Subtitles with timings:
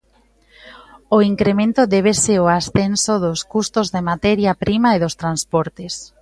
[1.15, 5.93] O incremento débese ao ascenso dos custos da materia prima e dos transportes.